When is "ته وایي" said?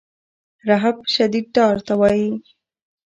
1.87-2.31